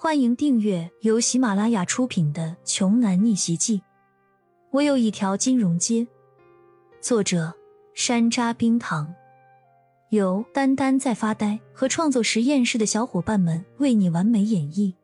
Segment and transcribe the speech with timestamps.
[0.00, 3.78] 欢迎订阅由喜马拉雅出品的《穷男逆袭记》。
[4.70, 6.06] 我有一条金融街。
[7.00, 7.52] 作者：
[7.94, 9.12] 山楂冰糖，
[10.10, 14.94] 由丹丹在发呆和创作实验室的小伙伴们为你完美演绎。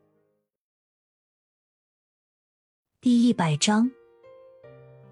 [3.00, 3.90] 第一百章，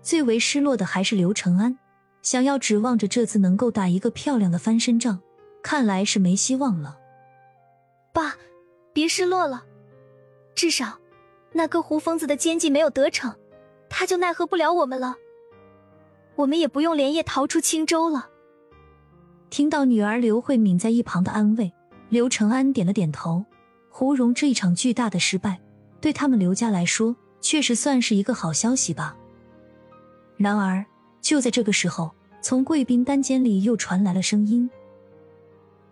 [0.00, 1.76] 最为失落的还是刘承安，
[2.22, 5.20] 想要指望着这次能够打一个漂亮的翻身仗，
[5.60, 7.00] 看来是没希望了。
[8.12, 8.36] 爸，
[8.92, 9.64] 别失落了。
[10.62, 10.96] 至少，
[11.50, 13.34] 那个胡疯子的奸计没有得逞，
[13.88, 15.16] 他就奈何不了我们了。
[16.36, 18.30] 我们也不用连夜逃出青州了。
[19.50, 21.72] 听到女儿刘慧敏在一旁的安慰，
[22.10, 23.44] 刘承安点了点头。
[23.90, 25.60] 胡蓉这一场巨大的失败，
[26.00, 29.16] 对他们刘家来说，确实算是一个好消息吧。
[30.36, 30.86] 然而，
[31.20, 34.70] 就在这个时候，从贵宾单间里又传来了声音：“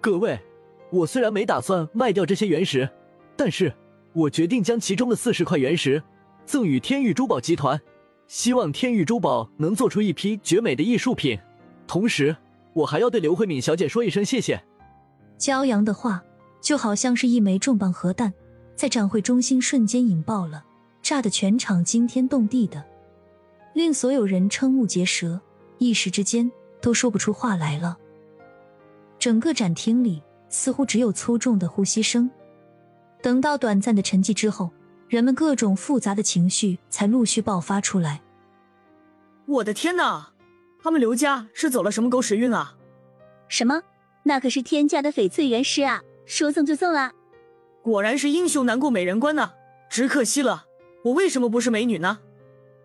[0.01, 0.39] 各位，
[0.91, 2.89] 我虽然没打算卖掉这些原石，
[3.37, 3.75] 但是……”
[4.13, 6.03] 我决定将其中的四十块原石
[6.45, 7.81] 赠与天域珠宝集团，
[8.27, 11.39] 希望天域珠宝能做出一批绝美的艺术品。
[11.87, 12.37] 同时，
[12.73, 14.63] 我还要对刘慧敏小姐说一声谢谢。
[15.39, 16.23] 骄阳的话
[16.61, 18.33] 就好像是一枚重磅核弹，
[18.75, 20.65] 在展会中心瞬间引爆了，
[21.03, 22.85] 炸得全场惊天动地的，
[23.75, 25.41] 令所有人瞠目结舌，
[25.79, 27.97] 一时之间都说不出话来了。
[29.19, 32.31] 整个展厅里似乎只有粗重的呼吸声。
[33.23, 34.71] 等到短暂的沉寂之后，
[35.09, 38.23] 人们各种复杂的情绪才陆续爆发出来。
[39.47, 40.33] 我的天哪，
[40.83, 42.77] 他们刘家是走了什么狗屎运啊？
[43.49, 43.83] 什么？
[44.23, 46.03] 那可是天价的翡翠原石啊！
[46.27, 47.13] 说送就送啊。
[47.83, 49.53] 果然是英雄难过美人关呐，
[49.89, 50.67] 只可惜了，
[51.05, 52.21] 我为什么不是美女呢？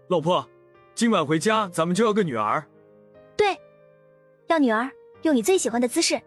[0.08, 0.50] 老婆，
[0.96, 2.66] 今晚回家咱们就要个女儿。
[3.38, 3.60] 对，
[4.48, 4.90] 要女儿，
[5.24, 6.22] 用你最喜欢的姿势。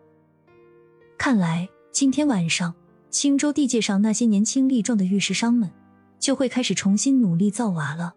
[1.17, 2.75] 看来今天晚上。
[3.11, 5.71] 青州地界上那些年轻力壮的玉石商们，
[6.19, 8.13] 就会开始重新努力造娃了；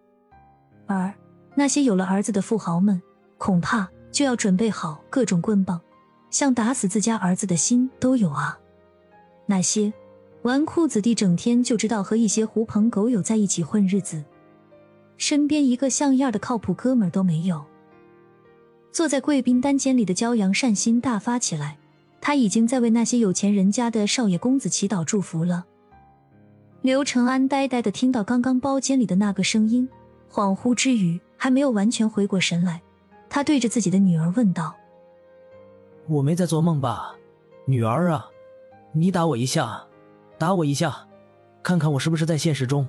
[0.86, 1.12] 而
[1.54, 3.00] 那些有了儿子的富豪们，
[3.38, 5.80] 恐怕就要准备好各种棍棒，
[6.30, 8.58] 像打死自家儿子的心都有啊！
[9.46, 9.92] 那些
[10.42, 14.22] 纨绔子弟整天就知道和一些狐朋狗友在一起混日子，
[15.16, 17.64] 身边一个像样的靠谱哥们都没有。
[18.92, 21.78] 坐在贵宾单间里的骄阳善心大发起来。
[22.24, 25.66] 他已经在为那些有钱人家的少爷公子祈祷祝福了。
[26.80, 29.88] 刘承安呆呆的听到刚刚包间里的那个声音，
[30.30, 32.80] 恍惚之余还没有完全回过神来，
[33.28, 34.72] 他对着自己的女儿问道
[36.08, 37.12] ：“我没在做梦吧，
[37.66, 38.24] 女儿啊，
[38.92, 39.84] 你打我一下，
[40.38, 41.06] 打我一下，
[41.60, 42.88] 看看我是不是在现实中。”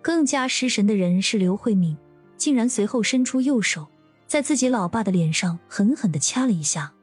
[0.00, 1.96] 更加失神的人是刘慧敏，
[2.36, 3.88] 竟然随后伸出右手，
[4.28, 6.93] 在自己老爸的脸上狠狠的掐了一下。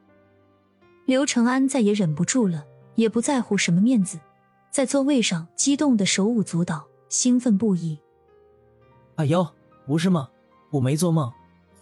[1.04, 2.64] 刘承安再也忍不住了，
[2.94, 4.18] 也不在乎什么面子，
[4.70, 7.98] 在座位上激动的手舞足蹈，兴奋不已。
[9.16, 9.46] 哎呦，
[9.84, 10.26] 不是梦，
[10.70, 11.30] 我没做梦，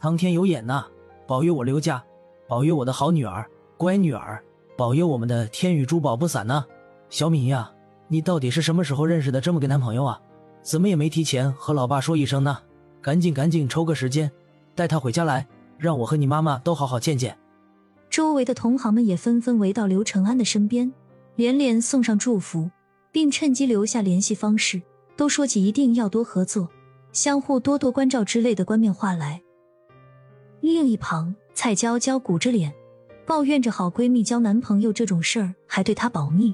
[0.01, 0.87] 苍天有眼呐，
[1.27, 2.03] 保佑我刘家，
[2.49, 4.43] 保佑我的好女儿、乖女儿，
[4.77, 6.65] 保佑我们的天宇珠宝不散呢。
[7.11, 7.71] 小敏呀，
[8.09, 10.21] 你到底是什么时候认识的这么个男朋友啊？
[10.63, 12.59] 怎么也没提前和老爸说一声呢？
[13.03, 14.31] 赶紧赶紧抽个时间，
[14.75, 15.47] 带他回家来，
[15.79, 17.37] 让我和你妈妈都好好见见。
[18.11, 20.93] 周围的同行们也纷纷围到刘承安的身边，
[21.37, 22.69] 连连送上祝福，
[23.13, 24.83] 并趁机留下联系方式，
[25.17, 26.69] 都说起一定要多合作，
[27.13, 29.41] 相互多多关照之类的冠冕话来。
[30.61, 32.75] 另一旁，蔡娇娇鼓着脸，
[33.25, 36.53] 抱怨着好闺蜜交男朋友这种事儿还对她保密。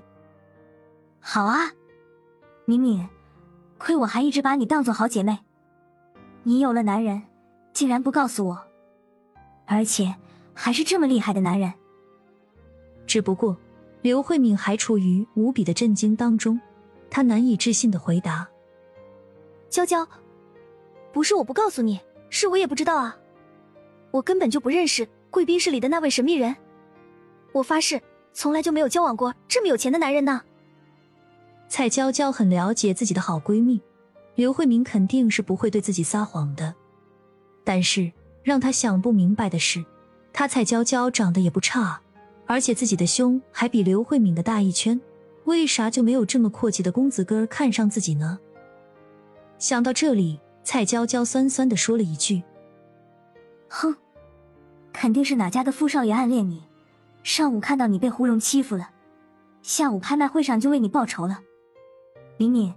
[1.21, 1.73] 好啊，
[2.67, 3.09] 敏敏，
[3.79, 5.39] 亏我还一直把你当做好姐妹，
[6.43, 7.23] 你有了男人，
[7.73, 8.63] 竟然不告诉我，
[9.65, 10.15] 而且。
[10.59, 11.73] 还是这么厉害的男人，
[13.07, 13.55] 只不过
[14.01, 16.59] 刘慧敏还处于无比的震惊当中，
[17.11, 18.49] 她难以置信的回答
[19.69, 20.09] ：“娇娇，
[21.13, 22.01] 不是我不告诉你，
[22.31, 23.17] 是我也不知道啊，
[24.11, 26.57] 我根本就不认识贵宾室里的那位神秘人，
[27.53, 28.01] 我发誓
[28.33, 30.41] 从来就没有交往过这么有钱的男人呢。”
[31.69, 33.79] 蔡娇娇很了解自己的好闺蜜
[34.37, 36.75] 刘慧敏，肯定是不会对自己撒谎的，
[37.63, 38.11] 但是
[38.43, 39.85] 让她想不明白的是。
[40.39, 41.99] 她蔡娇娇长得也不差，
[42.45, 45.01] 而且自己的胸还比刘慧敏的大一圈，
[45.47, 48.39] 为啥就没有这么阔气的公子哥看上自己呢？
[49.59, 52.43] 想到这里，蔡娇娇酸酸的说了一句
[53.69, 53.97] ：“哼，
[54.93, 56.65] 肯定是哪家的富少爷暗恋你，
[57.23, 58.91] 上午看到你被胡蓉欺负了，
[59.63, 61.41] 下午拍卖会上就为你报仇了。
[62.37, 62.75] 敏敏，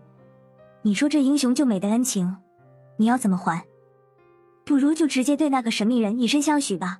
[0.83, 2.38] 你说这英雄救美的恩情，
[2.95, 3.65] 你要怎么还？
[4.63, 7.00] 不如就直接对那个神秘人以身相许吧。”